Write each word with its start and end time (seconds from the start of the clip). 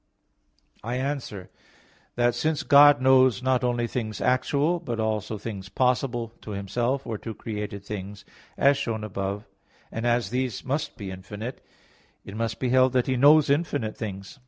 I 0.83 0.95
answer 0.95 1.51
that, 2.15 2.33
Since 2.33 2.63
God 2.63 3.03
knows 3.03 3.43
not 3.43 3.63
only 3.63 3.85
things 3.85 4.19
actual 4.19 4.79
but 4.79 4.99
also 4.99 5.37
things 5.37 5.69
possible 5.69 6.33
to 6.41 6.49
Himself 6.53 7.05
or 7.05 7.19
to 7.19 7.35
created 7.35 7.83
things, 7.85 8.25
as 8.57 8.77
shown 8.77 9.03
above 9.03 9.41
(A. 9.91 10.01
9), 10.01 10.05
and 10.05 10.07
as 10.07 10.31
these 10.31 10.65
must 10.65 10.97
be 10.97 11.11
infinite, 11.11 11.63
it 12.25 12.35
must 12.35 12.59
be 12.59 12.69
held 12.69 12.93
that 12.93 13.05
He 13.05 13.15
knows 13.15 13.47
infinite 13.51 13.95
things. 13.95 14.39